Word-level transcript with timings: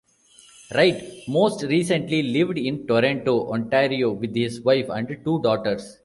Wright 0.73 1.25
most 1.27 1.61
recently 1.61 2.23
lived 2.23 2.57
in 2.57 2.87
Toronto, 2.87 3.53
Ontario 3.53 4.11
with 4.13 4.35
his 4.35 4.59
wife 4.61 4.89
and 4.89 5.07
two 5.23 5.39
daughters. 5.43 5.99